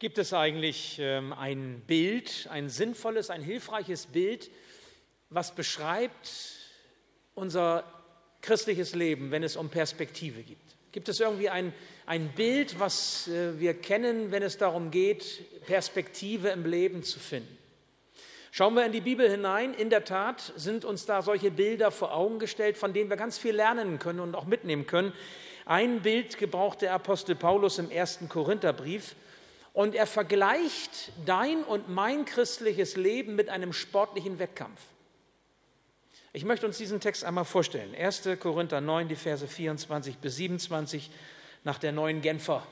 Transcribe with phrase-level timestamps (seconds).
[0.00, 4.50] Gibt es eigentlich ähm, ein Bild, ein sinnvolles, ein hilfreiches Bild,
[5.30, 6.30] was beschreibt
[7.34, 7.84] unser
[8.42, 10.58] christliches Leben, wenn es um Perspektive geht?
[10.90, 11.72] Gibt es irgendwie ein,
[12.06, 17.56] ein Bild, was äh, wir kennen, wenn es darum geht, Perspektive im Leben zu finden?
[18.50, 19.74] Schauen wir in die Bibel hinein.
[19.74, 23.38] In der Tat sind uns da solche Bilder vor Augen gestellt, von denen wir ganz
[23.38, 25.12] viel lernen können und auch mitnehmen können.
[25.66, 29.14] Ein Bild gebraucht der Apostel Paulus im ersten Korintherbrief.
[29.74, 34.80] Und er vergleicht dein und mein christliches Leben mit einem sportlichen Wettkampf.
[36.32, 37.94] Ich möchte uns diesen Text einmal vorstellen.
[37.94, 38.28] 1.
[38.40, 41.10] Korinther 9, die Verse 24 bis 27
[41.64, 42.66] nach der neuen Genfer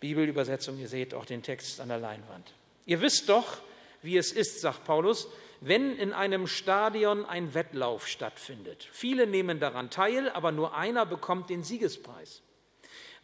[0.00, 0.78] Bibelübersetzung.
[0.78, 2.54] Ihr seht auch den Text an der Leinwand.
[2.84, 3.58] Ihr wisst doch,
[4.02, 5.28] wie es ist, sagt Paulus,
[5.60, 8.88] wenn in einem Stadion ein Wettlauf stattfindet.
[8.92, 12.42] Viele nehmen daran teil, aber nur einer bekommt den Siegespreis.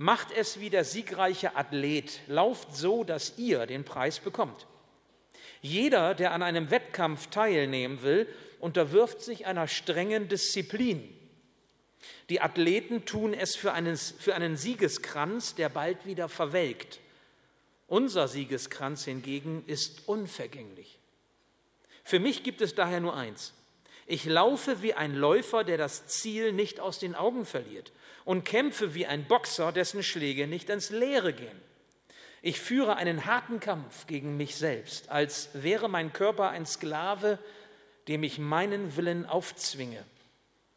[0.03, 4.67] Macht es wie der siegreiche Athlet, lauft so, dass ihr den Preis bekommt.
[5.61, 8.27] Jeder, der an einem Wettkampf teilnehmen will,
[8.59, 11.09] unterwirft sich einer strengen Disziplin.
[12.31, 16.99] Die Athleten tun es für einen, für einen Siegeskranz, der bald wieder verwelkt.
[17.87, 20.99] Unser Siegeskranz hingegen ist unvergänglich.
[22.03, 23.55] Für mich gibt es daher nur eins.
[24.09, 27.93] Ich laufe wie ein Läufer, der das Ziel nicht aus den Augen verliert
[28.25, 31.61] und kämpfe wie ein Boxer, dessen Schläge nicht ins Leere gehen.
[32.41, 37.39] Ich führe einen harten Kampf gegen mich selbst, als wäre mein Körper ein Sklave,
[38.09, 40.05] dem ich meinen Willen aufzwinge.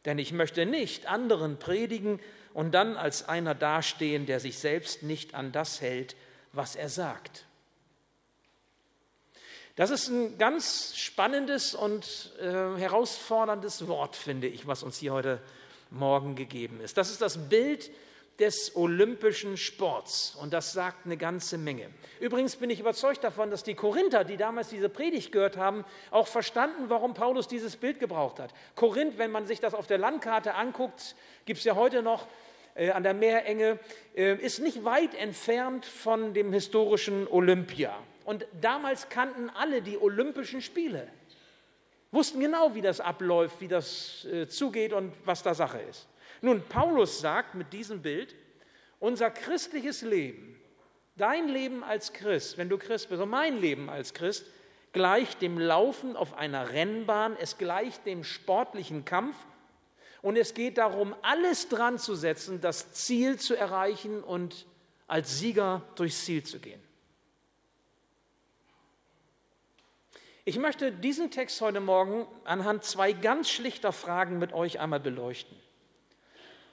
[0.05, 2.19] Denn ich möchte nicht anderen predigen
[2.53, 6.15] und dann als einer dastehen, der sich selbst nicht an das hält,
[6.53, 7.45] was er sagt.
[9.75, 15.41] Das ist ein ganz spannendes und äh, herausforderndes Wort, finde ich, was uns hier heute
[15.89, 16.97] Morgen gegeben ist.
[16.97, 17.91] Das ist das Bild
[18.39, 21.89] des olympischen Sports und das sagt eine ganze Menge.
[22.19, 26.27] Übrigens bin ich überzeugt davon, dass die Korinther, die damals diese Predigt gehört haben, auch
[26.27, 28.53] verstanden, warum Paulus dieses Bild gebraucht hat.
[28.75, 31.15] Korinth, wenn man sich das auf der Landkarte anguckt,
[31.45, 32.27] gibt es ja heute noch
[32.75, 33.79] äh, an der Meerenge,
[34.15, 37.97] äh, ist nicht weit entfernt von dem historischen Olympia.
[38.25, 41.07] Und damals kannten alle die Olympischen Spiele,
[42.15, 46.07] wussten genau, wie das abläuft, wie das äh, zugeht und was da Sache ist.
[46.41, 48.35] Nun, Paulus sagt mit diesem Bild,
[48.99, 50.59] unser christliches Leben,
[51.15, 54.45] dein Leben als Christ, wenn du Christ bist, und mein Leben als Christ,
[54.93, 59.35] gleicht dem Laufen auf einer Rennbahn, es gleicht dem sportlichen Kampf
[60.21, 64.65] und es geht darum, alles dran zu setzen, das Ziel zu erreichen und
[65.07, 66.81] als Sieger durchs Ziel zu gehen.
[70.47, 75.57] Ich möchte diesen Text heute Morgen anhand zwei ganz schlichter Fragen mit euch einmal beleuchten.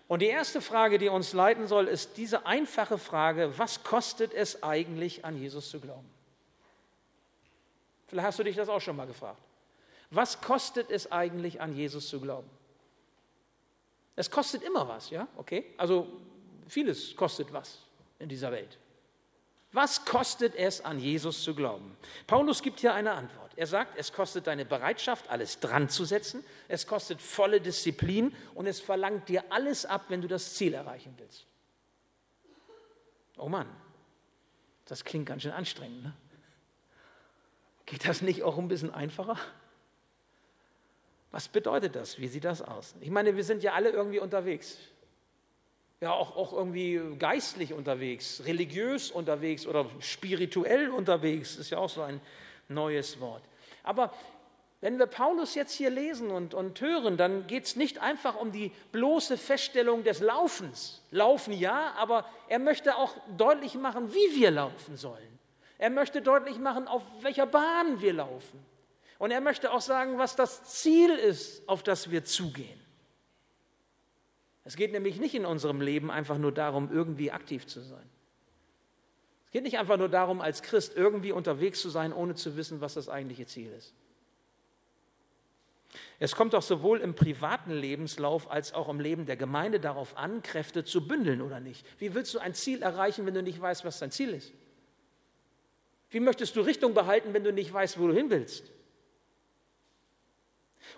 [0.09, 4.63] Und die erste Frage, die uns leiten soll, ist diese einfache Frage, was kostet es
[4.63, 6.07] eigentlich, an Jesus zu glauben?
[8.09, 9.41] Vielleicht hast du dich das auch schon mal gefragt.
[10.11, 12.51] Was kostet es eigentlich, an Jesus zu glauben?
[14.17, 15.27] Es kostet immer was, ja?
[15.39, 15.65] Okay?
[15.79, 16.09] Also
[16.69, 17.79] vieles kostet was
[18.19, 18.77] in dieser Welt.
[19.73, 21.97] Was kostet es, an Jesus zu glauben?
[22.27, 23.52] Paulus gibt hier eine Antwort.
[23.57, 28.67] Er sagt, es kostet deine Bereitschaft, alles dran zu setzen, es kostet volle Disziplin und
[28.67, 31.47] es verlangt dir alles ab, wenn du das Ziel erreichen willst.
[33.37, 33.69] Oh Mann,
[34.87, 36.03] das klingt ganz schön anstrengend.
[36.03, 36.13] Ne?
[37.87, 39.37] Geht das nicht auch ein bisschen einfacher?
[41.31, 42.19] Was bedeutet das?
[42.19, 42.95] Wie sieht das aus?
[43.01, 44.79] Ich meine, wir sind ja alle irgendwie unterwegs.
[46.01, 51.57] Ja, auch, auch irgendwie geistlich unterwegs, religiös unterwegs oder spirituell unterwegs.
[51.57, 52.21] Ist ja auch so ein
[52.69, 53.43] neues Wort.
[53.83, 54.13] Aber
[54.81, 58.51] wenn wir Paulus jetzt hier lesen und, und hören, dann geht es nicht einfach um
[58.51, 61.03] die bloße Feststellung des Laufens.
[61.13, 65.39] Laufen ja, aber er möchte auch deutlich machen, wie wir laufen sollen.
[65.79, 68.65] Er möchte deutlich machen, auf welcher Bahn wir laufen.
[69.19, 72.81] Und er möchte auch sagen, was das Ziel ist, auf das wir zugehen.
[74.65, 78.09] Es geht nämlich nicht in unserem Leben einfach nur darum, irgendwie aktiv zu sein.
[79.53, 82.81] Es geht nicht einfach nur darum, als Christ irgendwie unterwegs zu sein, ohne zu wissen,
[82.81, 83.93] was das eigentliche Ziel ist.
[86.19, 90.43] Es kommt auch sowohl im privaten Lebenslauf als auch im Leben der Gemeinde darauf an,
[90.43, 91.85] Kräfte zu bündeln oder nicht.
[92.01, 94.55] Wie willst du ein Ziel erreichen, wenn du nicht weißt, was dein Ziel ist?
[96.09, 98.73] Wie möchtest du Richtung behalten, wenn du nicht weißt, wo du hin willst?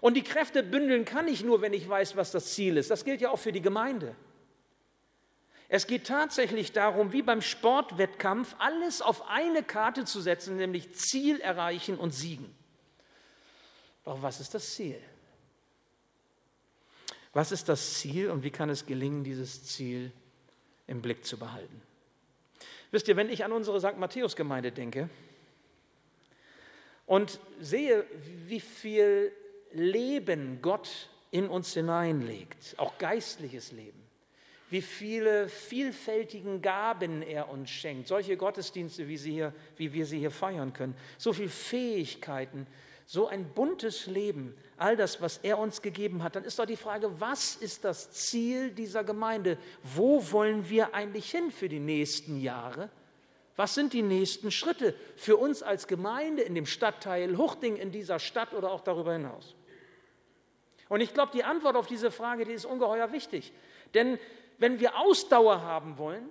[0.01, 2.93] Und die Kräfte bündeln kann ich nur, wenn ich weiß, was das Ziel ist.
[2.93, 4.15] Das gilt ja auch für die Gemeinde.
[5.75, 11.41] Es geht tatsächlich darum, wie beim Sportwettkampf, alles auf eine Karte zu setzen, nämlich Ziel
[11.41, 12.55] erreichen und siegen.
[14.05, 15.01] Doch was ist das Ziel?
[17.33, 20.13] Was ist das Ziel und wie kann es gelingen, dieses Ziel
[20.87, 21.83] im Blick zu behalten?
[22.93, 23.99] Wisst ihr, wenn ich an unsere St.
[23.99, 25.11] Matthäus-Gemeinde denke
[27.05, 28.07] und sehe,
[28.47, 29.33] wie viel
[29.73, 34.04] Leben Gott in uns hineinlegt, auch geistliches Leben,
[34.71, 40.19] wie viele vielfältigen Gaben er uns schenkt, solche Gottesdienste, wie, sie hier, wie wir sie
[40.19, 42.67] hier feiern können, so viele Fähigkeiten,
[43.07, 46.77] so ein buntes Leben, all das, was er uns gegeben hat, dann ist doch die
[46.77, 49.59] Frage, was ist das Ziel dieser Gemeinde?
[49.83, 52.89] Wo wollen wir eigentlich hin für die nächsten Jahre?
[53.57, 58.19] Was sind die nächsten Schritte für uns als Gemeinde in dem Stadtteil Huchting, in dieser
[58.19, 59.55] Stadt oder auch darüber hinaus?
[60.89, 63.53] Und ich glaube, die Antwort auf diese Frage, die ist ungeheuer wichtig.
[63.95, 64.19] Denn
[64.59, 66.29] wenn wir Ausdauer haben wollen,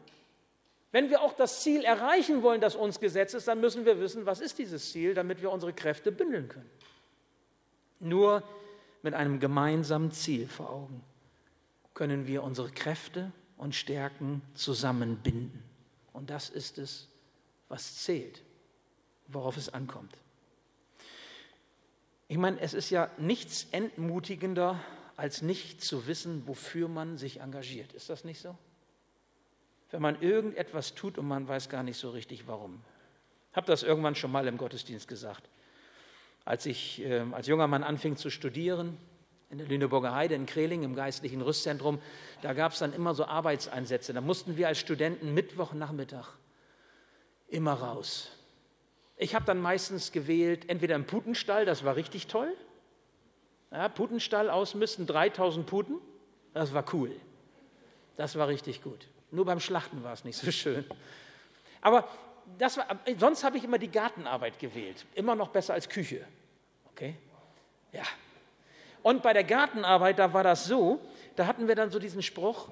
[0.91, 4.25] wenn wir auch das Ziel erreichen wollen, das uns gesetzt ist, dann müssen wir wissen,
[4.25, 6.69] was ist dieses Ziel, damit wir unsere Kräfte bündeln können.
[7.99, 8.43] Nur
[9.01, 11.03] mit einem gemeinsamen Ziel vor Augen
[11.93, 15.63] können wir unsere Kräfte und Stärken zusammenbinden.
[16.11, 17.07] Und das ist es,
[17.69, 18.43] was zählt,
[19.27, 20.15] worauf es ankommt.
[22.27, 24.79] Ich meine, es ist ja nichts entmutigender,
[25.17, 27.93] als nicht zu wissen, wofür man sich engagiert.
[27.93, 28.57] Ist das nicht so?
[29.93, 32.81] wenn man irgendetwas tut und man weiß gar nicht so richtig warum.
[33.51, 35.43] Ich habe das irgendwann schon mal im Gottesdienst gesagt.
[36.45, 38.97] Als ich äh, als junger Mann anfing zu studieren,
[39.51, 42.01] in der Lüneburger Heide in Kreling im geistlichen Rüstzentrum,
[42.41, 44.13] da gab es dann immer so Arbeitseinsätze.
[44.13, 46.29] Da mussten wir als Studenten Mittwochnachmittag
[47.49, 48.31] immer raus.
[49.15, 52.51] Ich habe dann meistens gewählt, entweder im Putenstall, das war richtig toll.
[53.73, 55.97] Ja, Putenstall ausmisten, 3000 Puten,
[56.53, 57.11] das war cool.
[58.15, 59.07] Das war richtig gut.
[59.31, 60.85] Nur beim Schlachten war es nicht so schön.
[61.81, 62.07] Aber
[62.59, 62.85] das war,
[63.17, 65.05] sonst habe ich immer die Gartenarbeit gewählt.
[65.15, 66.23] Immer noch besser als Küche.
[66.91, 67.15] Okay?
[67.91, 68.03] Ja.
[69.01, 71.01] Und bei der Gartenarbeit, da war das so,
[71.35, 72.69] da hatten wir dann so diesen Spruch,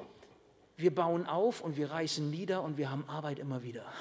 [0.77, 3.85] wir bauen auf und wir reißen nieder und wir haben Arbeit immer wieder.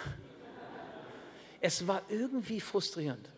[1.63, 3.29] Es war irgendwie frustrierend.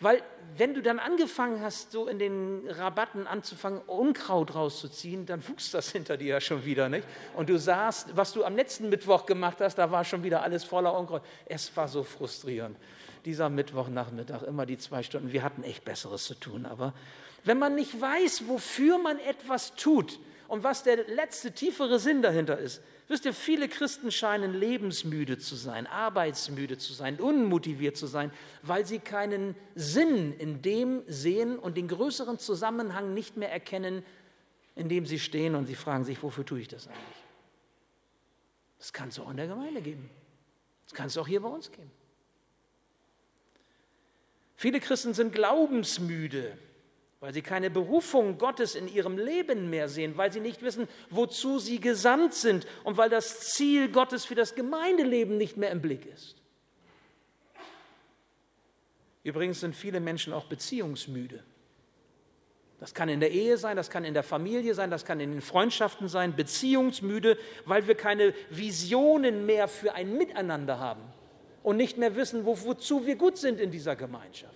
[0.00, 0.22] Weil
[0.58, 5.90] wenn du dann angefangen hast, so in den Rabatten anzufangen, Unkraut rauszuziehen, dann wuchs das
[5.90, 7.06] hinter dir ja schon wieder, nicht?
[7.34, 10.64] Und du sahst, was du am letzten Mittwoch gemacht hast, da war schon wieder alles
[10.64, 11.22] voller Unkraut.
[11.46, 12.76] Es war so frustrierend.
[13.24, 15.32] Dieser Mittwochnachmittag, immer die zwei Stunden.
[15.32, 16.66] Wir hatten echt Besseres zu tun.
[16.66, 16.92] Aber
[17.44, 22.58] wenn man nicht weiß, wofür man etwas tut und was der letzte, tiefere Sinn dahinter
[22.58, 28.32] ist, Wisst ihr, viele Christen scheinen lebensmüde zu sein, arbeitsmüde zu sein, unmotiviert zu sein,
[28.62, 34.04] weil sie keinen Sinn in dem sehen und den größeren Zusammenhang nicht mehr erkennen,
[34.74, 37.24] in dem sie stehen und sie fragen sich, wofür tue ich das eigentlich?
[38.78, 40.10] Das kann es auch in der Gemeinde geben.
[40.84, 41.90] Das kann es auch hier bei uns geben.
[44.56, 46.58] Viele Christen sind glaubensmüde
[47.26, 51.58] weil sie keine Berufung Gottes in ihrem Leben mehr sehen, weil sie nicht wissen, wozu
[51.58, 56.06] sie gesandt sind und weil das Ziel Gottes für das Gemeindeleben nicht mehr im Blick
[56.06, 56.36] ist.
[59.24, 61.42] Übrigens sind viele Menschen auch beziehungsmüde.
[62.78, 65.32] Das kann in der Ehe sein, das kann in der Familie sein, das kann in
[65.32, 71.02] den Freundschaften sein, beziehungsmüde, weil wir keine Visionen mehr für ein Miteinander haben
[71.64, 74.54] und nicht mehr wissen, wo, wozu wir gut sind in dieser Gemeinschaft.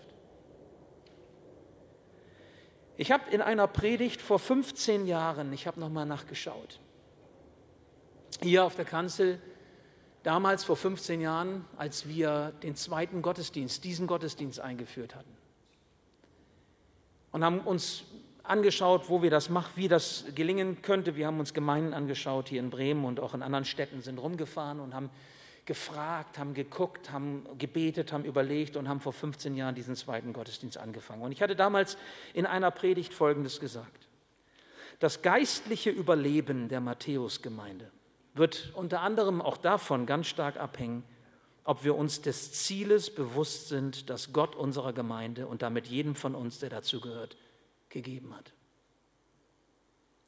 [3.00, 6.80] Ich habe in einer Predigt vor 15 Jahren, ich habe nochmal nachgeschaut,
[8.42, 9.40] hier auf der Kanzel,
[10.22, 15.34] damals vor 15 Jahren, als wir den zweiten Gottesdienst, diesen Gottesdienst eingeführt hatten.
[17.32, 18.04] Und haben uns
[18.42, 21.16] angeschaut, wo wir das machen, wie das gelingen könnte.
[21.16, 24.78] Wir haben uns Gemeinden angeschaut, hier in Bremen und auch in anderen Städten, sind rumgefahren
[24.78, 25.08] und haben
[25.66, 30.78] gefragt, haben geguckt, haben gebetet, haben überlegt und haben vor 15 Jahren diesen zweiten Gottesdienst
[30.78, 31.22] angefangen.
[31.22, 31.96] Und ich hatte damals
[32.34, 34.08] in einer Predigt Folgendes gesagt.
[34.98, 37.90] Das geistliche Überleben der Matthäusgemeinde
[38.34, 41.04] wird unter anderem auch davon ganz stark abhängen,
[41.64, 46.34] ob wir uns des Zieles bewusst sind, das Gott unserer Gemeinde und damit jedem von
[46.34, 47.36] uns, der dazu gehört,
[47.88, 48.52] gegeben hat.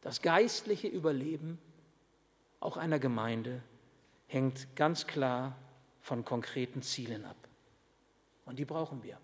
[0.03, 1.59] Das geistliche Überleben
[2.61, 3.63] auch einer Gemeinde
[4.33, 5.55] hängt ganz klar
[6.01, 7.37] von konkreten Zielen ab.
[8.45, 9.19] Und die brauchen wir.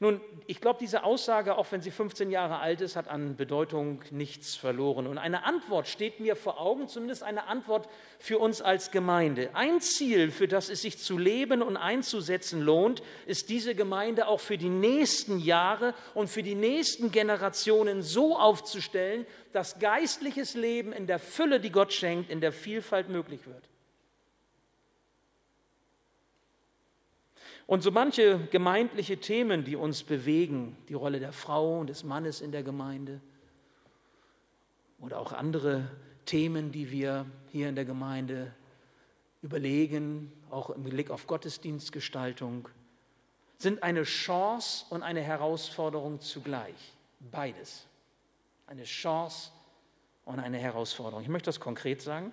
[0.00, 4.02] Nun, ich glaube, diese Aussage, auch wenn sie 15 Jahre alt ist, hat an Bedeutung
[4.10, 5.06] nichts verloren.
[5.06, 9.50] Und eine Antwort steht mir vor Augen, zumindest eine Antwort für uns als Gemeinde.
[9.54, 14.40] Ein Ziel, für das es sich zu leben und einzusetzen lohnt, ist diese Gemeinde auch
[14.40, 21.06] für die nächsten Jahre und für die nächsten Generationen so aufzustellen, dass geistliches Leben in
[21.06, 23.62] der Fülle, die Gott schenkt, in der Vielfalt möglich wird.
[27.66, 32.40] Und so manche gemeindliche Themen, die uns bewegen, die Rolle der Frau und des Mannes
[32.40, 33.20] in der Gemeinde
[35.00, 35.90] oder auch andere
[36.26, 38.52] Themen, die wir hier in der Gemeinde
[39.42, 42.68] Überlegen, auch im Blick auf Gottesdienstgestaltung,
[43.58, 46.94] sind eine Chance und eine Herausforderung zugleich.
[47.30, 47.86] Beides.
[48.66, 49.50] Eine Chance
[50.24, 51.22] und eine Herausforderung.
[51.22, 52.32] Ich möchte das konkret sagen.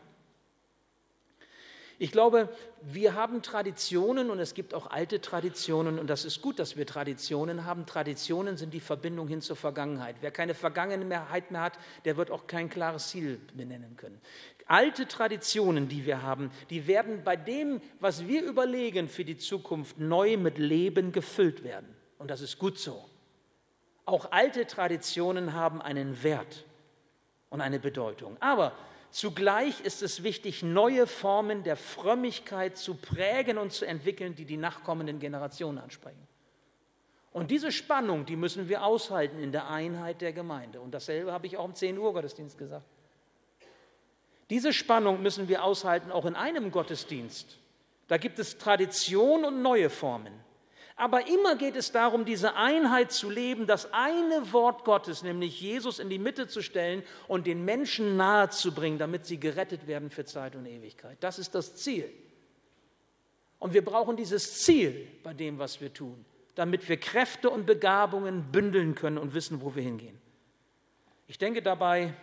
[2.01, 2.49] Ich glaube,
[2.81, 6.87] wir haben Traditionen und es gibt auch alte Traditionen und das ist gut, dass wir
[6.87, 7.85] Traditionen haben.
[7.85, 10.15] Traditionen sind die Verbindung hin zur Vergangenheit.
[10.19, 11.07] Wer keine Vergangenheit
[11.51, 14.19] mehr hat, der wird auch kein klares Ziel benennen können.
[14.65, 19.99] Alte Traditionen, die wir haben, die werden bei dem, was wir überlegen für die Zukunft,
[19.99, 21.95] neu mit Leben gefüllt werden.
[22.17, 23.05] Und das ist gut so.
[24.05, 26.65] Auch alte Traditionen haben einen Wert
[27.51, 28.37] und eine Bedeutung.
[28.39, 28.73] Aber
[29.11, 34.57] Zugleich ist es wichtig, neue Formen der Frömmigkeit zu prägen und zu entwickeln, die die
[34.57, 36.27] nachkommenden Generationen ansprechen.
[37.33, 40.79] Und diese Spannung, die müssen wir aushalten in der Einheit der Gemeinde.
[40.81, 42.85] Und dasselbe habe ich auch im 10 Uhr Gottesdienst gesagt.
[44.49, 47.57] Diese Spannung müssen wir aushalten auch in einem Gottesdienst.
[48.07, 50.33] Da gibt es Tradition und neue Formen.
[51.01, 55.97] Aber immer geht es darum, diese Einheit zu leben, das eine Wort Gottes, nämlich Jesus,
[55.97, 60.11] in die Mitte zu stellen und den Menschen nahe zu bringen, damit sie gerettet werden
[60.11, 61.17] für Zeit und Ewigkeit.
[61.19, 62.07] Das ist das Ziel.
[63.57, 68.51] Und wir brauchen dieses Ziel bei dem, was wir tun, damit wir Kräfte und Begabungen
[68.51, 70.21] bündeln können und wissen, wo wir hingehen.
[71.25, 72.13] Ich denke dabei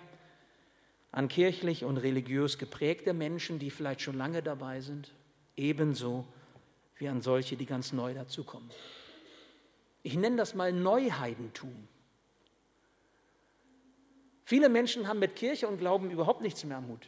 [1.10, 5.12] an kirchlich und religiös geprägte Menschen, die vielleicht schon lange dabei sind,
[5.56, 6.28] ebenso
[6.98, 8.70] wie an solche, die ganz neu dazukommen.
[10.02, 11.88] Ich nenne das mal Neuheidentum.
[14.44, 17.06] Viele Menschen haben mit Kirche und Glauben überhaupt nichts mehr am Hut.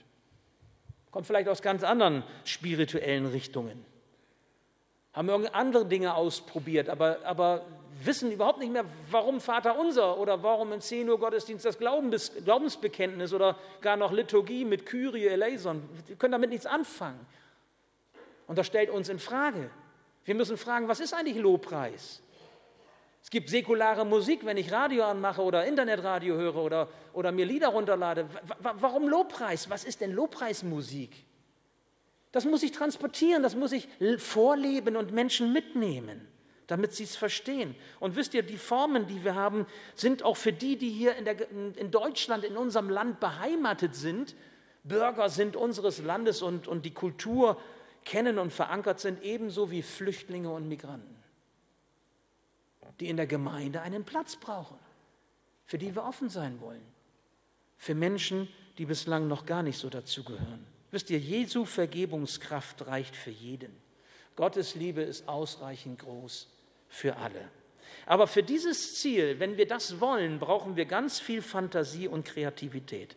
[1.11, 3.85] Kommt vielleicht aus ganz anderen spirituellen Richtungen.
[5.13, 7.65] Haben irgendeine andere Dinge ausprobiert, aber, aber
[8.05, 12.33] wissen überhaupt nicht mehr, warum Vater unser oder warum im 10 Uhr Gottesdienst das Glaubens,
[12.45, 15.83] Glaubensbekenntnis oder gar noch Liturgie mit Kyrie eleison.
[16.07, 17.27] Wir können damit nichts anfangen.
[18.47, 19.71] Und das stellt uns in Frage.
[20.31, 22.23] Wir müssen fragen, was ist eigentlich Lobpreis?
[23.21, 27.67] Es gibt säkulare Musik, wenn ich Radio anmache oder Internetradio höre oder, oder mir Lieder
[27.67, 28.29] runterlade.
[28.61, 29.69] Warum Lobpreis?
[29.71, 31.27] Was ist denn Lobpreismusik?
[32.31, 36.29] Das muss ich transportieren, das muss ich vorleben und Menschen mitnehmen,
[36.69, 37.75] damit sie es verstehen.
[37.99, 41.25] Und wisst ihr, die Formen, die wir haben, sind auch für die, die hier in,
[41.25, 44.37] der, in Deutschland, in unserem Land beheimatet sind,
[44.85, 47.61] Bürger sind unseres Landes und, und die Kultur
[48.05, 51.17] kennen und verankert sind, ebenso wie Flüchtlinge und Migranten,
[52.99, 54.79] die in der Gemeinde einen Platz brauchen,
[55.67, 56.83] für die wir offen sein wollen,
[57.77, 60.67] für Menschen, die bislang noch gar nicht so dazugehören.
[60.91, 63.77] Wisst ihr, Jesu Vergebungskraft reicht für jeden.
[64.37, 66.49] Gottes Liebe ist ausreichend groß
[66.89, 67.49] für alle.
[68.07, 73.17] Aber für dieses Ziel, wenn wir das wollen, brauchen wir ganz viel Fantasie und Kreativität.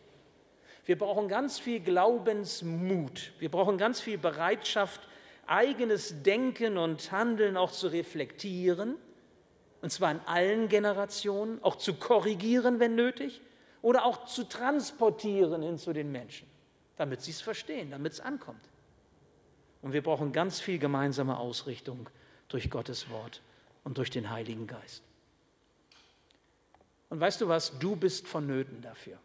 [0.84, 3.32] Wir brauchen ganz viel Glaubensmut.
[3.38, 5.00] Wir brauchen ganz viel Bereitschaft,
[5.46, 8.96] eigenes Denken und Handeln auch zu reflektieren,
[9.80, 13.40] und zwar in allen Generationen, auch zu korrigieren, wenn nötig,
[13.82, 16.48] oder auch zu transportieren hin zu den Menschen,
[16.96, 18.64] damit sie es verstehen, damit es ankommt.
[19.82, 22.08] Und wir brauchen ganz viel gemeinsame Ausrichtung
[22.48, 23.42] durch Gottes Wort
[23.84, 25.02] und durch den Heiligen Geist.
[27.10, 29.18] Und weißt du was, du bist vonnöten dafür.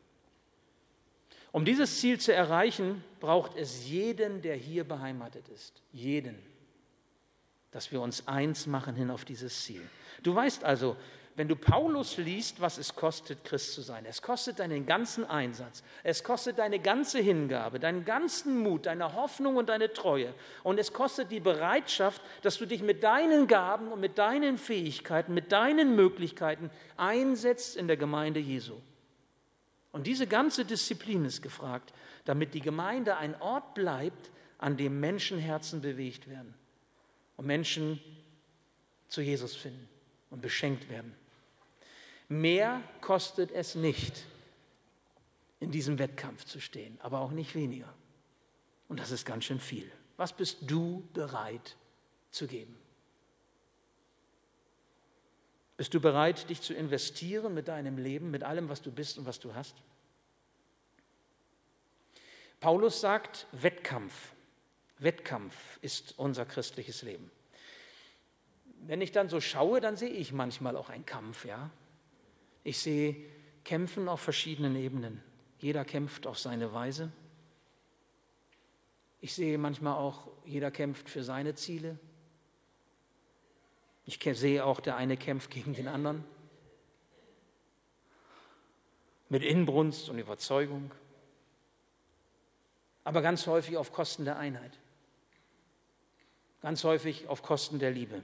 [1.51, 5.82] Um dieses Ziel zu erreichen, braucht es jeden, der hier beheimatet ist.
[5.91, 6.38] Jeden.
[7.72, 9.82] Dass wir uns eins machen hin auf dieses Ziel.
[10.22, 10.96] Du weißt also,
[11.39, 14.06] wenn du Paulus liest, was es kostet, Christ zu sein.
[14.06, 15.84] Es kostet deinen ganzen Einsatz.
[16.03, 20.34] Es kostet deine ganze Hingabe, deinen ganzen Mut, deine Hoffnung und deine Treue.
[20.63, 25.34] Und es kostet die Bereitschaft, dass du dich mit deinen Gaben und mit deinen Fähigkeiten,
[25.34, 28.75] mit deinen Möglichkeiten einsetzt in der Gemeinde Jesu.
[29.91, 31.93] Und diese ganze Disziplin ist gefragt,
[32.25, 36.53] damit die Gemeinde ein Ort bleibt, an dem Menschenherzen bewegt werden
[37.38, 38.00] und Menschen
[39.08, 39.88] zu Jesus finden
[40.29, 41.15] und beschenkt werden.
[42.27, 44.25] Mehr kostet es nicht,
[45.60, 47.93] in diesem Wettkampf zu stehen, aber auch nicht weniger.
[48.88, 49.89] Und das ist ganz schön viel.
[50.17, 51.75] Was bist du bereit
[52.31, 52.77] zu geben?
[55.79, 59.25] Bist du bereit, dich zu investieren mit deinem Leben, mit allem, was du bist und
[59.25, 59.77] was du hast?
[62.59, 64.33] Paulus sagt, Wettkampf.
[64.98, 67.31] Wettkampf ist unser christliches Leben.
[68.88, 71.69] Wenn ich dann so schaue, dann sehe ich manchmal auch einen Kampf, ja.
[72.65, 73.15] Ich sehe
[73.63, 75.24] Kämpfen auf verschiedenen Ebenen.
[75.59, 77.09] Jeder kämpft auf seine Weise.
[79.21, 81.98] Ich sehe manchmal auch, jeder kämpft für seine Ziele.
[84.10, 86.24] Ich sehe auch, der eine kämpft gegen den anderen.
[89.30, 90.89] Mit Inbrunst und Überzeugung.
[93.04, 94.80] Aber ganz häufig auf Kosten der Einheit.
[96.63, 98.24] Ganz häufig auf Kosten der Liebe.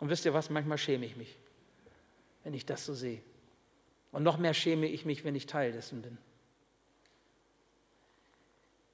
[0.00, 1.34] Und wisst ihr was, manchmal schäme ich mich,
[2.42, 3.22] wenn ich das so sehe.
[4.12, 6.18] Und noch mehr schäme ich mich, wenn ich Teil dessen bin.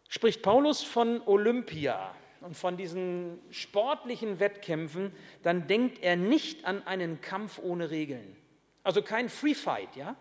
[0.09, 7.21] Spricht Paulus von Olympia und von diesen sportlichen Wettkämpfen, dann denkt er nicht an einen
[7.21, 8.37] Kampf ohne Regeln.
[8.83, 10.17] Also kein Free Fight, ja?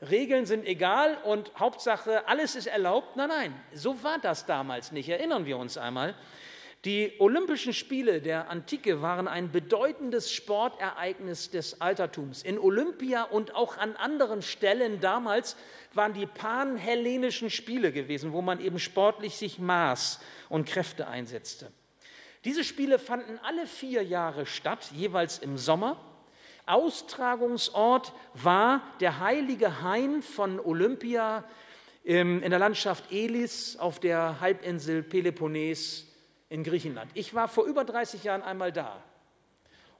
[0.00, 3.16] Regeln sind egal und Hauptsache, alles ist erlaubt.
[3.16, 5.08] Nein, nein, so war das damals nicht.
[5.08, 6.16] Erinnern wir uns einmal.
[6.84, 12.42] Die Olympischen Spiele der Antike waren ein bedeutendes Sportereignis des Altertums.
[12.42, 15.56] In Olympia und auch an anderen Stellen damals
[15.94, 21.70] waren die panhellenischen Spiele gewesen, wo man eben sportlich sich maß und Kräfte einsetzte.
[22.44, 26.00] Diese Spiele fanden alle vier Jahre statt, jeweils im Sommer.
[26.66, 31.44] Austragungsort war der heilige Hain von Olympia
[32.02, 36.08] in der Landschaft Elis auf der Halbinsel Peloponnes
[36.52, 37.10] in Griechenland.
[37.14, 39.02] Ich war vor über 30 Jahren einmal da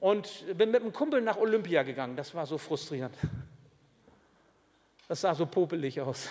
[0.00, 2.14] und bin mit einem Kumpel nach Olympia gegangen.
[2.14, 3.16] Das war so frustrierend.
[5.08, 6.28] Das sah so popelig aus.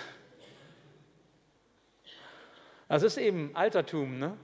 [2.87, 4.37] Das ist eben Altertum, ne?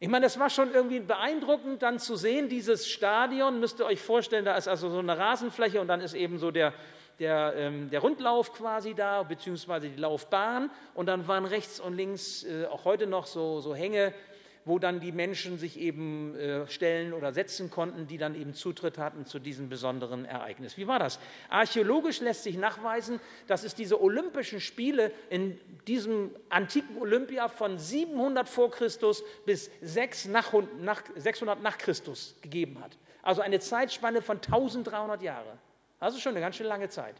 [0.00, 4.00] Ich meine, das war schon irgendwie beeindruckend, dann zu sehen, dieses Stadion, müsst ihr euch
[4.00, 6.72] vorstellen, da ist also so eine Rasenfläche und dann ist eben so der,
[7.18, 12.44] der, ähm, der Rundlauf quasi da, beziehungsweise die Laufbahn und dann waren rechts und links
[12.44, 14.14] äh, auch heute noch so, so Hänge,
[14.64, 18.98] wo dann die Menschen sich eben äh, stellen oder setzen konnten, die dann eben Zutritt
[18.98, 20.76] hatten zu diesem besonderen Ereignis.
[20.76, 21.18] Wie war das?
[21.48, 28.48] Archäologisch lässt sich nachweisen, dass es diese Olympischen Spiele in diesem antiken Olympia von 700
[28.48, 32.96] vor Christus bis 600 nach Christus gegeben hat.
[33.22, 35.58] Also eine Zeitspanne von 1300 Jahre.
[35.98, 37.16] Also schon eine ganz schön lange Zeit.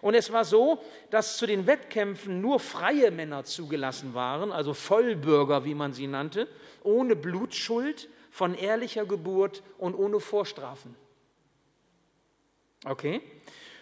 [0.00, 5.64] Und es war so, dass zu den Wettkämpfen nur freie Männer zugelassen waren, also Vollbürger,
[5.64, 6.46] wie man sie nannte,
[6.82, 10.96] ohne Blutschuld, von ehrlicher Geburt und ohne Vorstrafen.
[12.84, 13.22] Okay?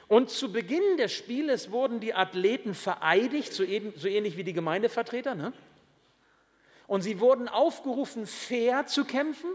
[0.09, 5.35] Und zu Beginn des Spieles wurden die Athleten vereidigt, so ähnlich wie die Gemeindevertreter.
[5.35, 5.55] Ne?
[6.87, 9.49] Und sie wurden aufgerufen, fair zu kämpfen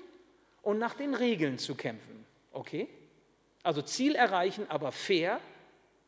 [0.63, 2.25] und nach den Regeln zu kämpfen.
[2.51, 2.89] Okay?
[3.61, 5.39] Also Ziel erreichen, aber fair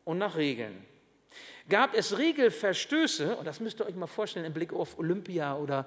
[0.10, 0.84] und nach Regeln.
[1.70, 5.86] Gab es Regelverstöße, und das müsst ihr euch mal vorstellen im Blick auf Olympia oder,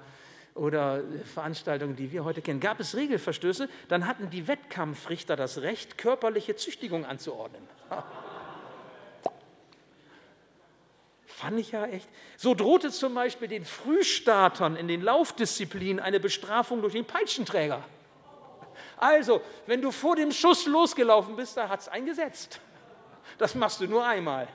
[0.55, 5.97] oder Veranstaltungen, die wir heute kennen, gab es Regelverstöße, dann hatten die Wettkampfrichter das Recht,
[5.97, 7.67] körperliche Züchtigung anzuordnen.
[11.25, 12.07] Fand ich ja echt.
[12.37, 17.83] So drohte zum Beispiel den Frühstartern in den Laufdisziplinen eine Bestrafung durch den Peitschenträger.
[18.95, 22.61] Also, wenn du vor dem Schuss losgelaufen bist, da hat es eingesetzt.
[23.37, 24.47] Das machst du nur einmal.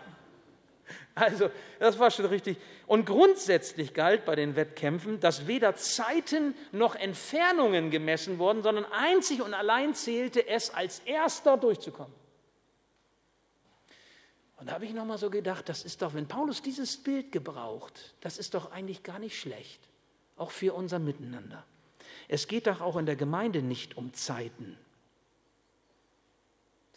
[1.15, 2.57] Also, das war schon richtig.
[2.87, 9.43] Und grundsätzlich galt bei den Wettkämpfen, dass weder Zeiten noch Entfernungen gemessen wurden, sondern einzig
[9.43, 12.15] und allein zählte es, als Erster durchzukommen.
[14.59, 18.15] Und da habe ich nochmal so gedacht, das ist doch, wenn Paulus dieses Bild gebraucht,
[18.21, 19.81] das ist doch eigentlich gar nicht schlecht,
[20.37, 21.65] auch für unser Miteinander.
[22.27, 24.77] Es geht doch auch in der Gemeinde nicht um Zeiten.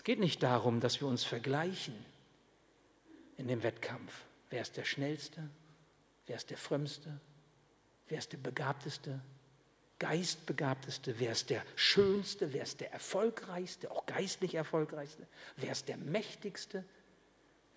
[0.01, 1.93] Es geht nicht darum, dass wir uns vergleichen
[3.37, 4.11] in dem Wettkampf.
[4.49, 5.47] Wer ist der Schnellste?
[6.25, 7.19] Wer ist der Frömmste?
[8.07, 9.19] Wer ist der Begabteste?
[9.99, 11.19] Geistbegabteste?
[11.19, 12.51] Wer ist der Schönste?
[12.51, 13.91] Wer ist der Erfolgreichste?
[13.91, 15.27] Auch geistlich Erfolgreichste?
[15.57, 16.83] Wer ist der Mächtigste?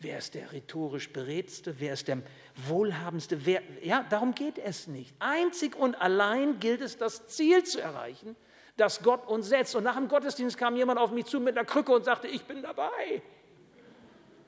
[0.00, 1.78] Wer ist der rhetorisch Beredteste?
[1.78, 2.22] Wer ist der
[2.56, 3.44] Wohlhabendste?
[3.44, 5.14] Wer, ja, darum geht es nicht.
[5.18, 8.34] Einzig und allein gilt es, das Ziel zu erreichen,
[8.76, 9.74] das Gott uns setzt.
[9.74, 12.44] Und nach dem Gottesdienst kam jemand auf mich zu mit einer Krücke und sagte, ich
[12.44, 13.22] bin dabei.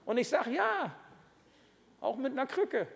[0.05, 0.95] Und ich sage, ja,
[2.01, 2.87] auch mit einer Krücke.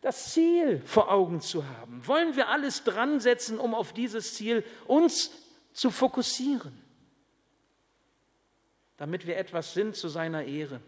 [0.00, 2.06] Das Ziel vor Augen zu haben.
[2.06, 5.32] Wollen wir alles dran setzen, um auf dieses Ziel uns
[5.72, 6.82] zu fokussieren,
[8.96, 10.80] damit wir etwas sind zu seiner Ehre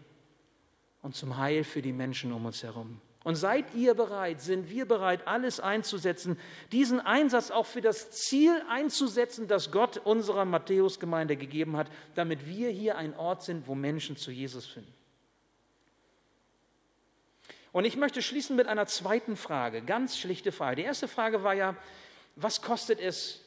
[1.01, 3.01] und zum Heil für die Menschen um uns herum.
[3.23, 6.39] Und seid ihr bereit, sind wir bereit, alles einzusetzen,
[6.71, 12.69] diesen Einsatz auch für das Ziel einzusetzen, das Gott unserer Matthäusgemeinde gegeben hat, damit wir
[12.69, 14.91] hier ein Ort sind, wo Menschen zu Jesus finden.
[17.71, 20.77] Und ich möchte schließen mit einer zweiten Frage, ganz schlichte Frage.
[20.77, 21.75] Die erste Frage war ja,
[22.35, 23.41] was kostet es,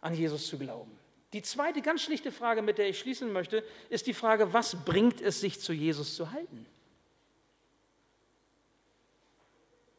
[0.00, 0.96] an Jesus zu glauben?
[1.32, 5.20] Die zweite ganz schlichte Frage, mit der ich schließen möchte, ist die Frage, was bringt
[5.20, 6.66] es sich zu Jesus zu halten?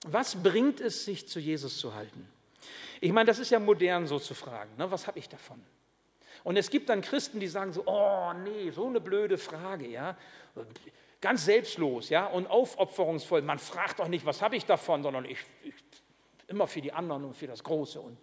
[0.07, 2.27] Was bringt es, sich zu Jesus zu halten?
[3.01, 4.69] Ich meine, das ist ja modern so zu fragen.
[4.77, 4.89] Ne?
[4.91, 5.61] Was habe ich davon?
[6.43, 10.17] Und es gibt dann Christen, die sagen so, oh nee, so eine blöde Frage, ja.
[11.21, 13.41] Ganz selbstlos, ja, und aufopferungsvoll.
[13.41, 15.73] Man fragt doch nicht, was habe ich davon, sondern ich, ich
[16.47, 17.99] immer für die anderen und für das Große.
[17.99, 18.17] Und,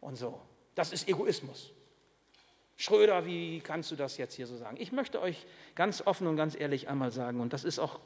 [0.00, 0.40] und so.
[0.74, 1.72] Das ist Egoismus.
[2.76, 4.78] Schröder, wie kannst du das jetzt hier so sagen?
[4.80, 8.00] Ich möchte euch ganz offen und ganz ehrlich einmal sagen, und das ist auch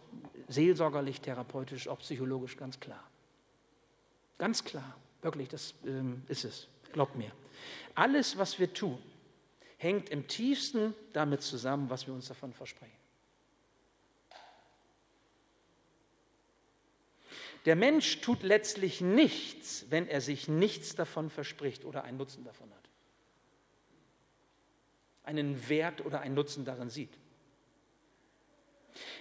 [0.54, 3.02] seelsorgerlich, therapeutisch, auch psychologisch ganz klar.
[4.38, 6.68] Ganz klar, wirklich, das ähm, ist es.
[6.92, 7.30] Glaubt mir.
[7.94, 8.98] Alles, was wir tun,
[9.76, 13.04] hängt im tiefsten damit zusammen, was wir uns davon versprechen.
[17.64, 22.70] Der Mensch tut letztlich nichts, wenn er sich nichts davon verspricht oder einen Nutzen davon
[22.70, 22.90] hat.
[25.22, 27.18] Einen Wert oder einen Nutzen darin sieht.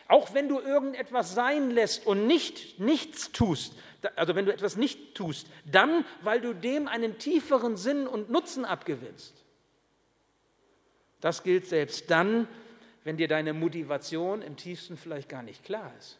[0.07, 3.73] Auch wenn du irgendetwas sein lässt und nicht nichts tust,
[4.15, 8.65] also wenn du etwas nicht tust, dann, weil du dem einen tieferen Sinn und Nutzen
[8.65, 9.33] abgewinnst.
[11.21, 12.47] Das gilt selbst dann,
[13.03, 16.19] wenn dir deine Motivation im tiefsten vielleicht gar nicht klar ist.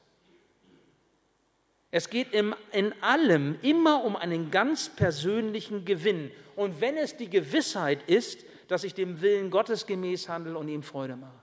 [1.92, 6.32] Es geht im, in allem immer um einen ganz persönlichen Gewinn.
[6.56, 10.82] Und wenn es die Gewissheit ist, dass ich dem Willen Gottes gemäß handle und ihm
[10.82, 11.43] Freude mache.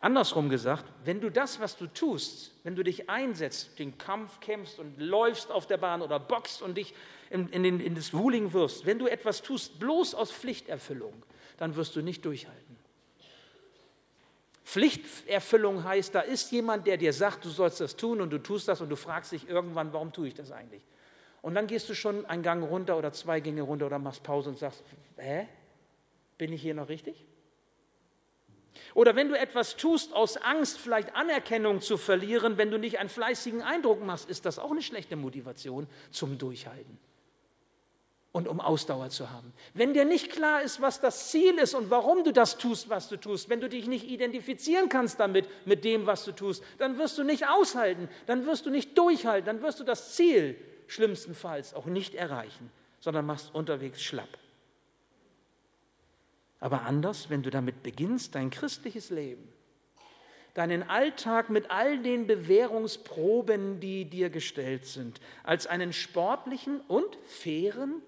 [0.00, 4.78] Andersrum gesagt, wenn du das, was du tust, wenn du dich einsetzt, den Kampf kämpfst
[4.78, 6.94] und läufst auf der Bahn oder boxt und dich
[7.30, 11.14] in, in, den, in das Wuling wirfst, wenn du etwas tust, bloß aus Pflichterfüllung,
[11.56, 12.76] dann wirst du nicht durchhalten.
[14.64, 18.68] Pflichterfüllung heißt, da ist jemand, der dir sagt, du sollst das tun und du tust
[18.68, 20.82] das und du fragst dich irgendwann, warum tue ich das eigentlich?
[21.42, 24.50] Und dann gehst du schon einen Gang runter oder zwei Gänge runter oder machst Pause
[24.50, 24.84] und sagst,
[25.16, 25.48] hä?
[26.36, 27.24] Bin ich hier noch richtig?
[28.94, 33.08] Oder wenn du etwas tust aus Angst, vielleicht Anerkennung zu verlieren, wenn du nicht einen
[33.08, 36.98] fleißigen Eindruck machst, ist das auch eine schlechte Motivation zum Durchhalten
[38.32, 39.52] und um Ausdauer zu haben.
[39.74, 43.08] Wenn dir nicht klar ist, was das Ziel ist und warum du das tust, was
[43.08, 46.98] du tust, wenn du dich nicht identifizieren kannst damit, mit dem, was du tust, dann
[46.98, 51.74] wirst du nicht aushalten, dann wirst du nicht durchhalten, dann wirst du das Ziel schlimmstenfalls
[51.74, 54.38] auch nicht erreichen, sondern machst unterwegs schlapp.
[56.60, 59.52] Aber anders, wenn du damit beginnst, dein christliches Leben,
[60.54, 68.02] deinen Alltag mit all den Bewährungsproben, die dir gestellt sind, als einen sportlichen und fairen,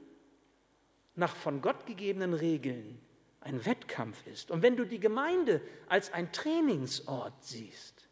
[1.15, 2.99] nach von Gott gegebenen Regeln
[3.41, 4.51] ein Wettkampf ist.
[4.51, 8.09] Und wenn du die Gemeinde als ein Trainingsort siehst,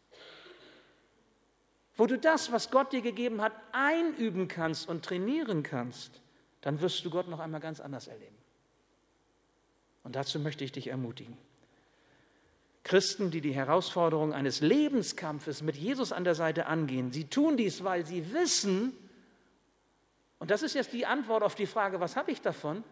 [1.95, 6.21] wo du das, was Gott dir gegeben hat, einüben kannst und trainieren kannst,
[6.61, 8.38] dann wirst du Gott noch einmal ganz anders erleben.
[10.03, 11.37] Und dazu möchte ich dich ermutigen.
[12.83, 17.83] Christen, die die Herausforderung eines Lebenskampfes mit Jesus an der Seite angehen, sie tun dies,
[17.83, 18.93] weil sie wissen,
[20.39, 22.83] und das ist jetzt die Antwort auf die Frage, was habe ich davon?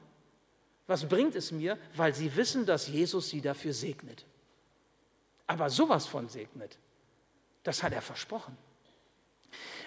[0.86, 1.78] Was bringt es mir?
[1.96, 4.26] Weil sie wissen, dass Jesus sie dafür segnet.
[5.48, 6.78] Aber sowas von segnet,
[7.63, 8.58] das hat er versprochen.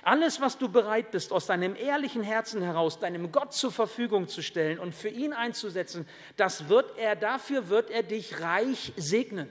[0.02, 4.42] Alles, was du bereit bist, aus deinem ehrlichen Herzen heraus, deinem Gott zur Verfügung zu
[4.42, 9.48] stellen und für ihn einzusetzen, das wird er, dafür wird er dich reich segnen.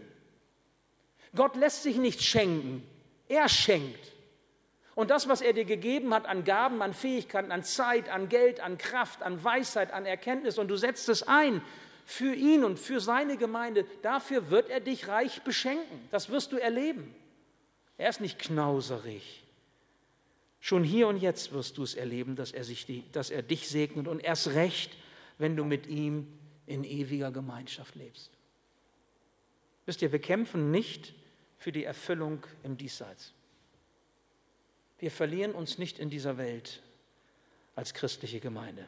[1.35, 2.83] Gott lässt sich nicht schenken,
[3.27, 4.13] er schenkt.
[4.95, 8.59] Und das, was er dir gegeben hat an Gaben, an Fähigkeiten, an Zeit, an Geld,
[8.59, 11.61] an Kraft, an Weisheit, an Erkenntnis, und du setzt es ein
[12.05, 16.07] für ihn und für seine Gemeinde, dafür wird er dich reich beschenken.
[16.09, 17.13] Das wirst du erleben.
[17.97, 19.43] Er ist nicht knauserig.
[20.59, 24.07] Schon hier und jetzt wirst du es erleben, dass er, sich, dass er dich segnet
[24.07, 24.97] und erst recht,
[25.37, 26.27] wenn du mit ihm
[26.65, 28.31] in ewiger Gemeinschaft lebst.
[29.85, 31.13] Wisst ihr, wir kämpfen nicht
[31.57, 33.33] für die Erfüllung im Diesseits.
[34.99, 36.83] Wir verlieren uns nicht in dieser Welt
[37.75, 38.85] als christliche Gemeinde,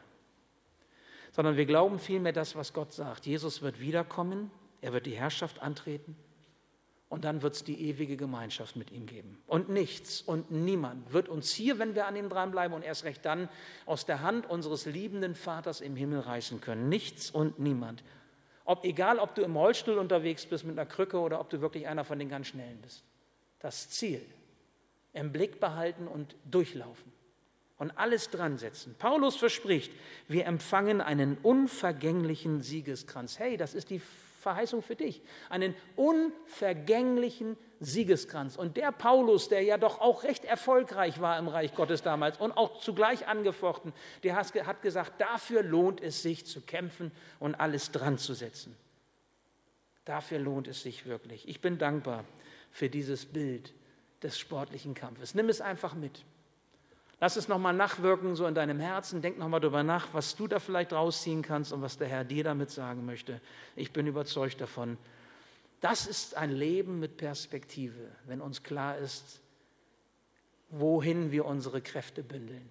[1.32, 3.24] sondern wir glauben vielmehr das, was Gott sagt.
[3.24, 4.50] Jesus wird wiederkommen,
[4.82, 6.14] er wird die Herrschaft antreten
[7.12, 9.36] und dann wird es die ewige Gemeinschaft mit ihm geben.
[9.46, 13.22] Und nichts und niemand wird uns hier, wenn wir an ihm dranbleiben und erst recht
[13.26, 13.50] dann,
[13.84, 16.88] aus der Hand unseres liebenden Vaters im Himmel reißen können.
[16.88, 18.02] Nichts und niemand.
[18.64, 21.86] Ob, egal, ob du im Rollstuhl unterwegs bist mit einer Krücke oder ob du wirklich
[21.86, 23.04] einer von den ganz Schnellen bist.
[23.58, 24.24] Das Ziel
[25.12, 27.12] im Blick behalten und durchlaufen
[27.76, 28.94] und alles dran setzen.
[28.98, 29.92] Paulus verspricht,
[30.28, 33.38] wir empfangen einen unvergänglichen Siegeskranz.
[33.38, 34.00] Hey, das ist die
[34.42, 35.22] Verheißung für dich.
[35.48, 38.56] Einen unvergänglichen Siegeskranz.
[38.56, 42.52] Und der Paulus, der ja doch auch recht erfolgreich war im Reich Gottes damals und
[42.52, 48.18] auch zugleich angefochten, der hat gesagt, dafür lohnt es sich zu kämpfen und alles dran
[48.18, 48.76] zu setzen.
[50.04, 51.48] Dafür lohnt es sich wirklich.
[51.48, 52.24] Ich bin dankbar
[52.70, 53.72] für dieses Bild
[54.22, 55.34] des sportlichen Kampfes.
[55.34, 56.24] Nimm es einfach mit.
[57.22, 59.22] Lass es nochmal nachwirken, so in deinem Herzen.
[59.22, 62.42] Denk nochmal darüber nach, was du da vielleicht rausziehen kannst und was der Herr dir
[62.42, 63.40] damit sagen möchte.
[63.76, 64.98] Ich bin überzeugt davon.
[65.80, 69.40] Das ist ein Leben mit Perspektive, wenn uns klar ist,
[70.70, 72.68] wohin wir unsere Kräfte bündeln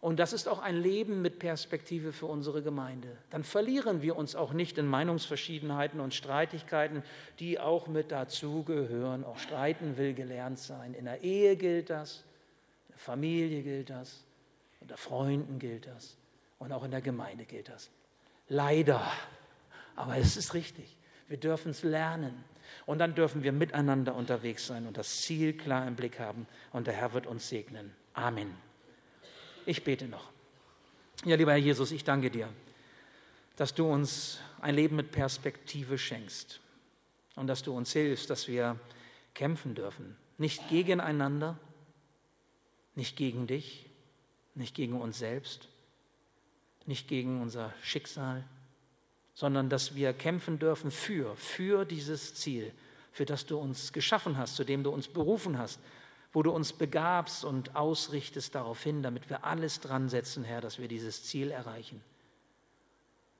[0.00, 3.08] Und das ist auch ein Leben mit Perspektive für unsere Gemeinde.
[3.30, 7.02] Dann verlieren wir uns auch nicht in Meinungsverschiedenheiten und Streitigkeiten,
[7.40, 9.24] die auch mit dazugehören.
[9.24, 10.94] Auch streiten will gelernt sein.
[10.94, 12.22] In der Ehe gilt das,
[12.94, 14.24] der Familie gilt das,
[14.80, 16.16] unter Freunden gilt das
[16.58, 17.90] und auch in der Gemeinde gilt das.
[18.48, 19.12] Leider,
[19.96, 20.96] aber es ist richtig.
[21.28, 22.44] Wir dürfen es lernen.
[22.86, 26.46] Und dann dürfen wir miteinander unterwegs sein und das Ziel klar im Blick haben.
[26.72, 27.94] Und der Herr wird uns segnen.
[28.14, 28.54] Amen.
[29.66, 30.30] Ich bete noch.
[31.24, 32.48] Ja, lieber Herr Jesus, ich danke dir,
[33.56, 36.60] dass du uns ein Leben mit Perspektive schenkst
[37.36, 38.78] und dass du uns hilfst, dass wir
[39.34, 40.16] kämpfen dürfen.
[40.38, 41.58] Nicht gegeneinander,
[42.94, 43.86] nicht gegen dich,
[44.54, 45.68] nicht gegen uns selbst,
[46.86, 48.44] nicht gegen unser Schicksal,
[49.34, 52.72] sondern dass wir kämpfen dürfen für, für dieses Ziel,
[53.10, 55.80] für das du uns geschaffen hast, zu dem du uns berufen hast,
[56.32, 60.78] wo du uns begabst und ausrichtest darauf hin, damit wir alles dran setzen, Herr, dass
[60.78, 62.02] wir dieses Ziel erreichen.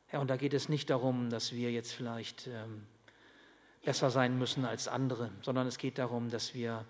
[0.07, 2.87] Herr, und da geht es nicht darum, dass wir jetzt vielleicht ähm,
[3.85, 6.85] besser sein müssen als andere, sondern es geht darum, dass wir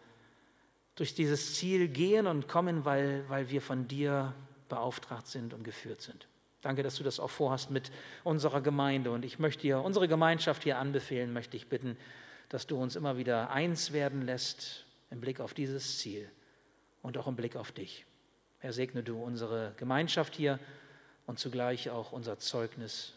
[0.94, 4.35] durch dieses Ziel gehen und kommen, weil, weil wir von dir
[4.68, 6.26] beauftragt sind und geführt sind.
[6.62, 7.90] Danke, dass du das auch vorhast mit
[8.22, 9.11] unserer Gemeinde.
[9.11, 11.96] Und ich möchte dir unsere Gemeinschaft hier anbefehlen, möchte ich bitten,
[12.48, 16.30] dass du uns immer wieder eins werden lässt im Blick auf dieses Ziel
[17.02, 18.07] und auch im Blick auf dich.
[18.61, 20.59] Herr, segne du unsere Gemeinschaft hier
[21.26, 23.12] und zugleich auch unser Zeugnis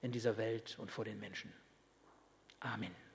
[0.00, 1.52] in dieser Welt und vor den Menschen.
[2.60, 3.09] Amen.